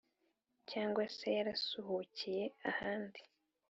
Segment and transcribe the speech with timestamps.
[0.69, 3.21] cyangwa se yarasuhukiye ahandi